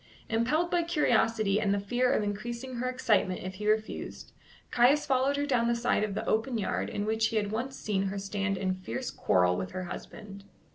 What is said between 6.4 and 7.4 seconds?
yard in which he